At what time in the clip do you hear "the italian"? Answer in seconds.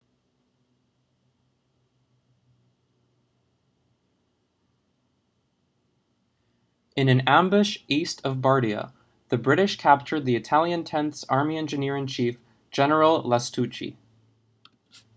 10.25-10.83